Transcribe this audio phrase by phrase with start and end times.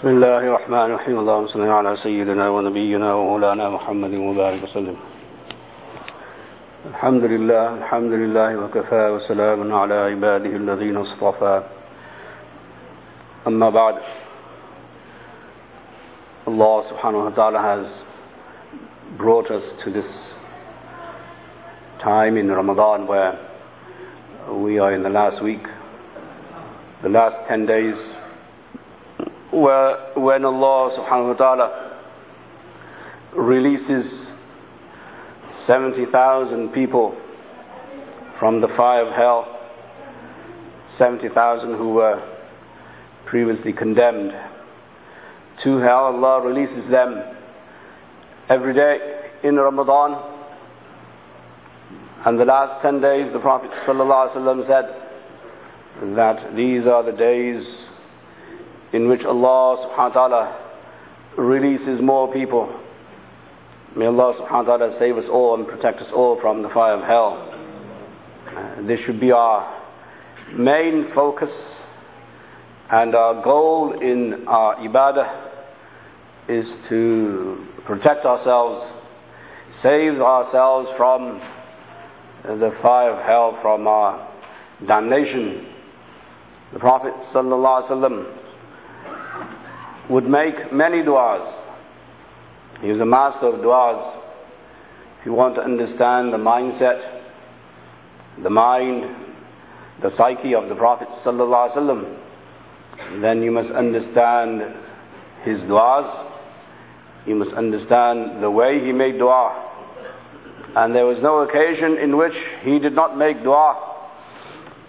[0.00, 4.96] بسم الله الرحمن الرحيم اللهم صل على سيدنا ونبينا ومولانا محمد وبارك وسلم
[6.90, 11.62] الحمد لله الحمد لله وكفى وسلام على عباده الذين اصطفى
[13.46, 13.96] أما بعد
[16.46, 17.86] Allah subhanahu wa ta'ala has
[19.18, 20.06] brought us to this
[22.00, 23.34] time in Ramadan where
[24.62, 25.64] we are in the last week,
[27.02, 27.96] the last 10 days,
[29.51, 31.99] where when Allah subhanahu wa ta'ala
[33.35, 34.27] releases
[35.67, 37.15] 70,000 people
[38.39, 39.59] from the fire of hell,
[40.97, 42.19] 70,000 who were
[43.25, 44.31] previously condemned
[45.63, 47.21] to hell, Allah releases them
[48.49, 48.97] every day
[49.43, 50.29] in Ramadan.
[52.25, 53.95] And the last 10 days, the Prophet said
[56.15, 57.90] that these are the days
[58.93, 60.57] in which Allah subhanahu wa ta'ala
[61.37, 62.79] releases more people.
[63.95, 66.95] May Allah subhanahu wa ta'ala save us all and protect us all from the fire
[66.95, 67.47] of hell.
[68.55, 69.81] Uh, this should be our
[70.53, 71.51] main focus
[72.89, 75.47] and our goal in our ibadah
[76.49, 78.91] is to protect ourselves,
[79.81, 81.39] save ourselves from
[82.43, 84.27] the fire of hell, from our
[84.85, 85.67] damnation.
[86.73, 88.37] The Prophet ﷺ
[90.09, 91.59] would make many du'as.
[92.81, 94.17] He was a master of du'as.
[95.19, 97.21] If you want to understand the mindset,
[98.41, 99.03] the mind,
[100.01, 102.17] the psyche of the Prophet ﷺ,
[103.21, 104.61] then you must understand
[105.43, 106.31] his du'as
[107.25, 109.67] you must understand the way he made dua.
[110.75, 114.07] And there was no occasion in which he did not make dua.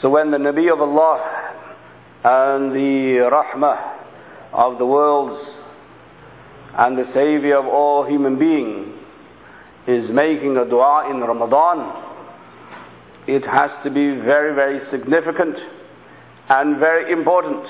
[0.00, 1.54] So when the Nabi of Allah
[2.24, 3.95] and the Rahmah
[4.52, 5.42] of the worlds
[6.78, 8.94] and the Savior of all human beings
[9.86, 12.04] is making a dua in Ramadan,
[13.26, 15.56] it has to be very, very significant
[16.48, 17.66] and very important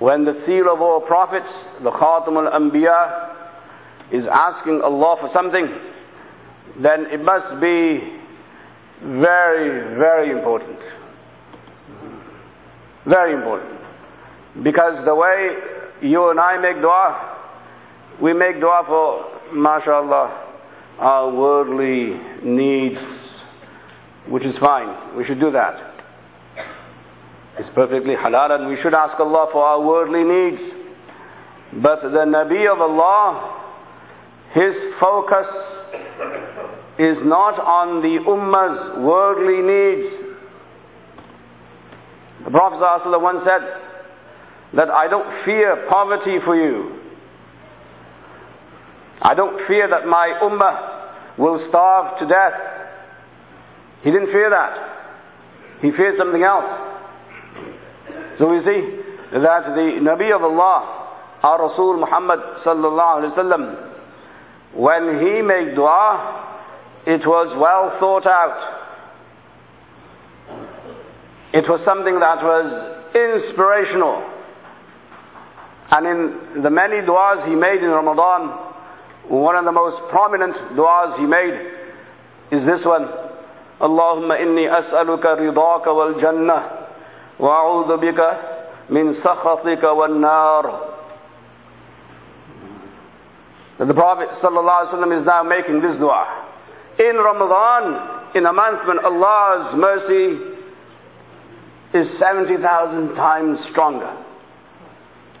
[0.00, 1.50] when the seal of all prophets,
[1.82, 5.68] the Khatam al-Anbiya, is asking Allah for something,
[6.82, 8.18] then it must be
[9.02, 10.78] very, very important.
[13.06, 13.79] Very important.
[14.62, 15.56] Because the way
[16.02, 17.38] you and I make dua,
[18.20, 20.48] we make dua for, mashallah,
[20.98, 23.00] our worldly needs,
[24.28, 25.16] which is fine.
[25.16, 25.90] We should do that.
[27.58, 30.60] It's perfectly halal and we should ask Allah for our worldly needs.
[31.82, 33.56] But the Nabi of Allah,
[34.54, 35.46] his focus
[36.98, 40.30] is not on the Ummah's worldly needs.
[42.44, 43.89] The Prophet once said
[44.74, 47.00] that I don't fear poverty for you.
[49.22, 52.52] I don't fear that my Ummah will starve to death.
[54.02, 55.80] He didn't fear that.
[55.82, 56.88] He feared something else.
[58.38, 59.00] So we see
[59.32, 63.86] that the Nabi of Allah, our Rasul Muhammad sallallahu alaihi wasallam,
[64.74, 66.46] when he made dua,
[67.06, 68.78] it was well thought out.
[71.52, 74.39] It was something that was inspirational.
[75.91, 78.49] And in the many du'as he made in Ramadan,
[79.29, 81.53] one of the most prominent du'as he made
[82.51, 83.07] is this one.
[83.81, 86.81] Allahumma inni as'aluka ridaka wal jannah
[87.39, 88.19] وأعوذ بك
[88.89, 90.95] من سخطك والنار
[93.77, 96.47] the Prophet ﷺ is now making this dua.
[96.97, 100.39] In Ramadan, in a month when Allah's mercy
[101.93, 104.15] is 70,000 times stronger.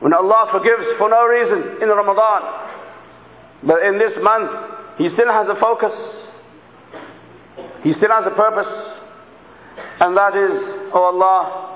[0.00, 2.42] When Allah forgives for no reason in Ramadan.
[3.62, 4.50] But in this month,
[4.98, 5.92] He still has a focus.
[7.82, 8.68] He still has a purpose.
[10.00, 11.70] And that is, oh Allah,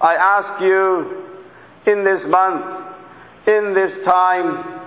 [0.00, 1.22] I ask you
[1.86, 2.64] in this month,
[3.46, 4.80] in this time,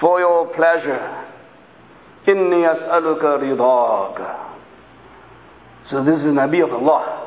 [0.00, 1.24] for your pleasure.
[2.26, 4.50] Inni as'aluka ridak.
[5.90, 7.20] So this is Nabi of Allah.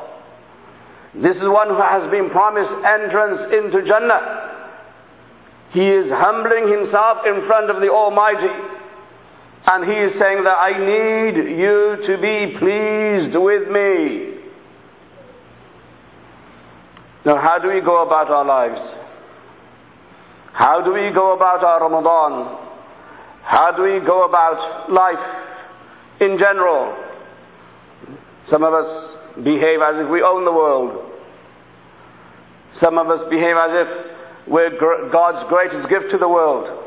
[1.14, 4.47] This is one who has been promised entrance into Jannah.
[5.70, 8.48] He is humbling himself in front of the Almighty.
[9.66, 14.34] And he is saying that I need you to be pleased with me.
[17.26, 18.80] Now, how do we go about our lives?
[20.52, 22.66] How do we go about our Ramadan?
[23.42, 26.96] How do we go about life in general?
[28.46, 31.12] Some of us behave as if we own the world.
[32.80, 34.17] Some of us behave as if
[34.48, 36.84] we're God's greatest gift to the world.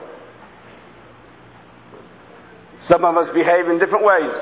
[2.88, 4.34] Some of us behave in different ways.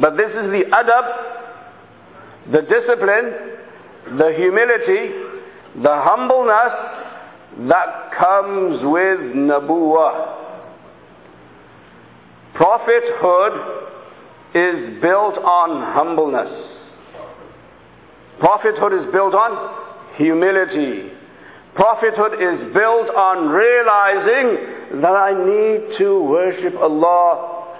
[0.00, 5.10] But this is the adab, the discipline, the humility,
[5.82, 6.72] the humbleness
[7.68, 10.34] that comes with nabuwah.
[12.54, 13.52] Prophethood
[14.54, 16.92] is built on humbleness.
[18.38, 21.15] Prophethood is built on humility.
[21.76, 27.76] Prophethood is built on realizing that I need to worship Allah.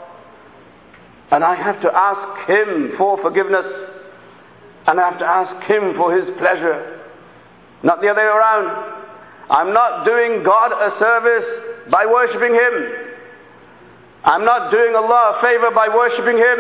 [1.31, 3.65] And I have to ask Him for forgiveness.
[4.87, 7.01] And I have to ask Him for His pleasure.
[7.83, 8.69] Not the other way around.
[9.49, 11.49] I'm not doing God a service
[11.91, 12.75] by worshipping Him.
[14.25, 16.59] I'm not doing Allah a favor by worshipping Him,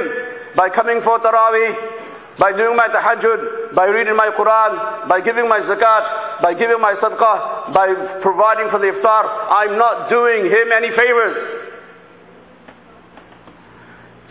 [0.56, 5.60] by coming for Taraweeh, by doing my tahajjud, by reading my Quran, by giving my
[5.60, 9.22] zakat, by giving my sadaqah, by providing for the iftar.
[9.50, 11.36] I'm not doing Him any favors.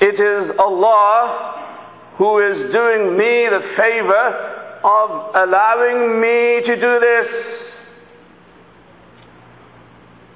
[0.01, 4.25] It is Allah who is doing me the favor
[4.83, 7.27] of allowing me to do this.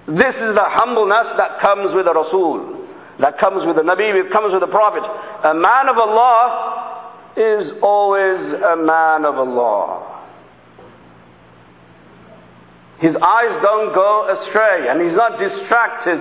[0.08, 2.80] This is the humbleness that comes with the Rasul
[3.20, 5.04] that comes with the Nabi, it comes with the Prophet.
[5.04, 10.19] A man of Allah is always a man of Allah.
[13.00, 16.20] His eyes don't go astray and he's not distracted.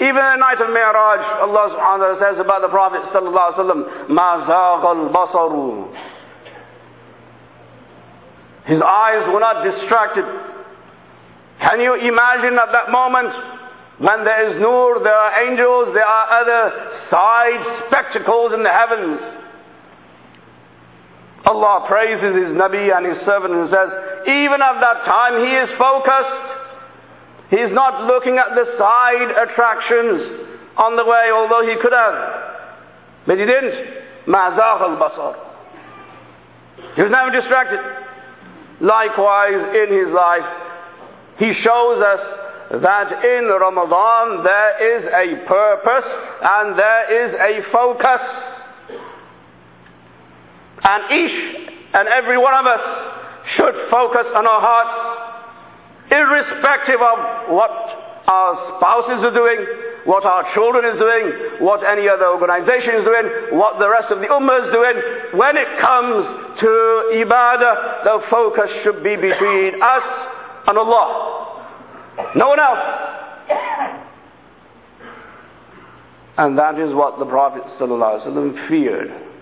[0.00, 3.62] Even the night of Mi'raj, Allah subhanahu wa ta'ala says about the Prophet sallallahu alaihi
[3.62, 5.94] wasallam, مَا basaru.
[8.66, 10.24] His eyes were not distracted.
[11.60, 13.32] Can you imagine at that moment
[13.98, 19.20] when there is nur, there are angels, there are other side spectacles in the heavens.
[21.44, 23.90] Allah praises His Nabi and His servant and says,
[24.26, 26.46] even at that time He is focused.
[27.50, 32.16] He is not looking at the side attractions on the way, although He could have.
[33.26, 34.26] But He didn't.
[34.26, 35.36] Mazaq al-basar.
[36.96, 37.80] He was never distracted.
[38.80, 40.48] Likewise, in His life,
[41.38, 42.20] He shows us
[42.82, 46.08] that in Ramadan there is a purpose
[46.40, 48.20] and there is a focus.
[50.84, 51.36] And each
[51.94, 52.84] and every one of us
[53.56, 57.70] should focus on our hearts, irrespective of what
[58.26, 59.66] our spouses are doing,
[60.04, 64.20] what our children is doing, what any other organization is doing, what the rest of
[64.20, 64.96] the ummah is doing.
[65.38, 66.24] When it comes
[66.60, 66.68] to
[67.24, 70.06] ibadah, the focus should be between us
[70.66, 71.64] and Allah.
[72.36, 73.14] No one else.
[76.36, 79.33] And that is what the Prophet ﷺ feared.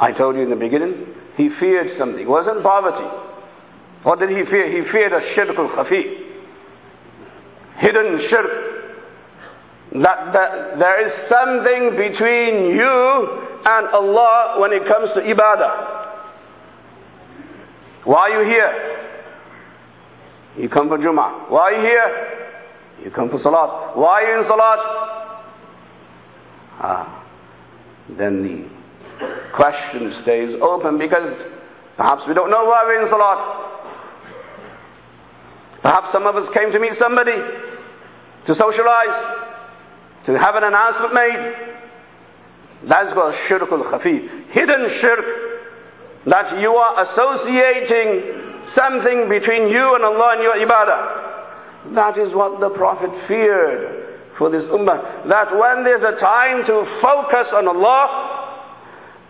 [0.00, 1.06] I told you in the beginning,
[1.36, 2.20] he feared something.
[2.20, 3.06] It wasn't poverty.
[4.02, 4.70] What did he fear?
[4.70, 6.02] He feared a shirk al-khafi.
[7.78, 8.50] Hidden shirk.
[9.92, 16.04] That, that there is something between you and Allah when it comes to ibadah.
[18.04, 18.72] Why are you here?
[20.58, 21.50] You come for Jummah.
[21.50, 23.04] Why are you here?
[23.04, 23.96] You come for Salat.
[23.96, 24.78] Why are you in Salat?
[26.80, 27.26] Ah.
[28.18, 28.73] Then the
[29.54, 31.30] question stays open because
[31.96, 33.64] perhaps we don't know why we're in Salat.
[35.82, 37.36] Perhaps some of us came to meet somebody,
[38.46, 39.16] to socialize,
[40.26, 42.88] to have an announcement made.
[42.88, 44.50] That's called shirk al-khafi.
[44.50, 45.24] Hidden shirk.
[46.26, 51.94] That you are associating something between you and Allah and your ibadah.
[51.94, 55.28] That is what the Prophet feared for this ummah.
[55.28, 58.33] That when there's a time to focus on Allah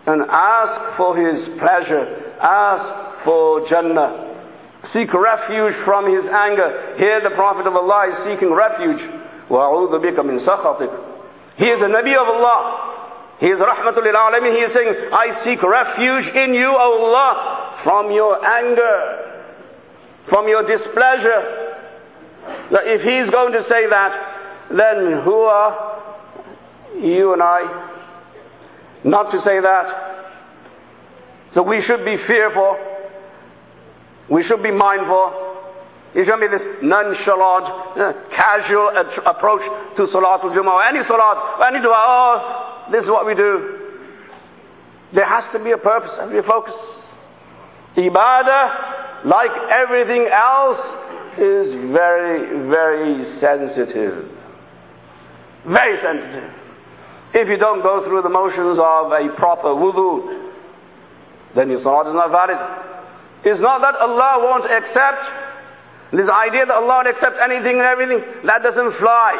[0.06, 6.96] and ask for His pleasure, ask for Jannah, seek refuge from His anger.
[6.98, 9.00] Here the Prophet of Allah is seeking refuge.
[9.50, 12.86] وَأَعُوذُ بِكَ مِنْ سَخَطِكَ He is a Nabi of Allah.
[13.40, 14.54] He is Rahmatul Alameen.
[14.54, 19.30] He is saying, I seek refuge in you, O Allah, from your anger
[20.30, 21.66] from your displeasure.
[22.70, 26.00] That if he's going to say that, then who are
[26.98, 27.93] you and I
[29.05, 29.85] not to say that?
[31.53, 32.77] So we should be fearful.
[34.29, 35.53] We should be mindful.
[36.15, 38.91] It shouldn't be this nonchalant, uh, casual
[39.25, 39.61] approach
[39.97, 43.79] to Salatul Jummah, any Salat, any dua, oh, this is what we do.
[45.13, 46.73] There has to be a purpose, and be a focus.
[47.97, 50.79] Ibadah like everything else,
[51.37, 54.31] is very, very sensitive.
[55.67, 56.64] Very sensitive.
[57.35, 60.55] If you don't go through the motions of a proper wudu,
[61.53, 62.55] then your salat is not valid.
[63.43, 66.15] It's not that Allah won't accept.
[66.15, 69.35] This idea that Allah won't accept anything and everything, that doesn't fly.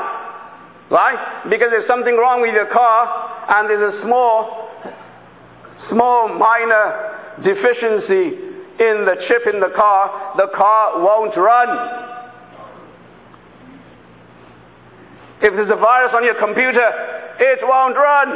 [0.91, 1.47] Right?
[1.49, 4.69] Because there's something wrong with your car and there's a small,
[5.87, 8.43] small minor deficiency
[8.75, 12.04] in the chip in the car, the car won't run.
[15.41, 16.87] If there's a virus on your computer,
[17.39, 18.29] it won't run.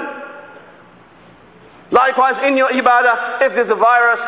[1.92, 4.20] Likewise, in your ibadah, if there's a virus,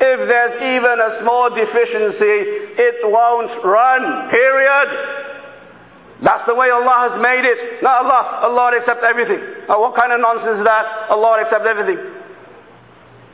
[0.00, 2.36] if there's even a small deficiency,
[2.78, 4.30] it won't run.
[4.30, 4.88] Period.
[6.22, 7.82] That's the way Allah has made it.
[7.82, 8.44] Not Allah.
[8.44, 9.40] Allah will accept everything.
[9.68, 11.08] Now, what kind of nonsense is that?
[11.08, 12.19] Allah will accept everything.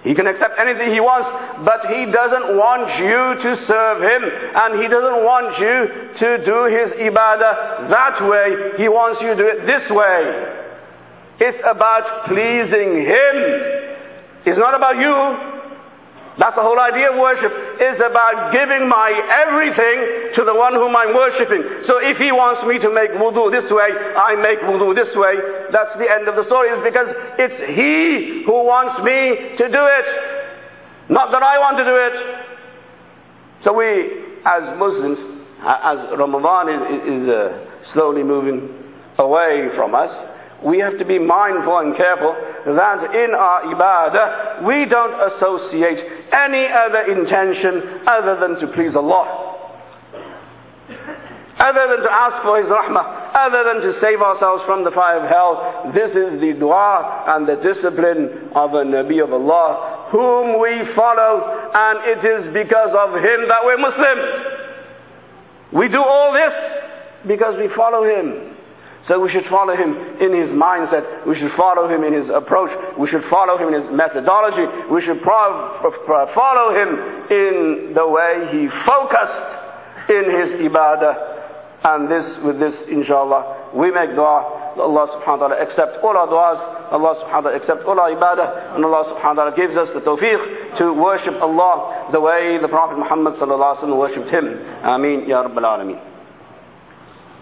[0.06, 1.26] He can accept anything He wants,
[1.66, 4.22] but He doesn't want you to serve Him,
[4.54, 8.78] and He doesn't want you to do His ibadah that way.
[8.78, 10.22] He wants you to do it this way.
[11.42, 13.36] It's about pleasing Him.
[14.46, 15.55] It's not about you.
[16.36, 17.48] That's the whole idea of worship,
[17.80, 19.08] is about giving my
[19.48, 21.88] everything to the one whom I'm worshipping.
[21.88, 25.32] So if he wants me to make wudu this way, I make wudu this way.
[25.72, 27.08] That's the end of the story, is because
[27.40, 30.06] it's he who wants me to do it.
[31.08, 32.14] Not that I want to do it.
[33.64, 35.16] So we, as Muslims,
[35.64, 37.64] as Ramadan is, is uh,
[37.94, 38.68] slowly moving
[39.16, 40.12] away from us,
[40.64, 42.32] we have to be mindful and careful
[42.64, 46.00] that in our ibadah we don't associate
[46.32, 49.46] any other intention other than to please Allah.
[51.58, 55.24] Other than to ask for His rahmah, other than to save ourselves from the fire
[55.24, 60.60] of hell, this is the dua and the discipline of a Nabi of Allah, whom
[60.60, 64.18] we follow, and it is because of him that we're Muslim.
[65.80, 66.52] We do all this
[67.26, 68.45] because we follow him.
[69.06, 71.26] So we should follow him in his mindset.
[71.26, 72.70] We should follow him in his approach.
[72.98, 74.66] We should follow him in his methodology.
[74.90, 76.90] We should follow him
[77.30, 79.48] in the way he focused
[80.10, 81.34] in his ibadah.
[81.84, 84.74] And this, with this, inshallah, we make dua.
[84.76, 86.90] Allah subhanahu wa ta'ala accept all our du'as.
[86.90, 88.74] Allah subhanahu wa ta'ala accept all our ibadah.
[88.74, 92.68] And Allah subhanahu wa ta'ala gives us the tawfiq to worship Allah the way the
[92.68, 94.58] Prophet Muhammad sallallahu alaihi wasallam worshipped him.
[94.82, 95.28] Ameen.
[95.28, 96.15] Ya Rabbil Alameen.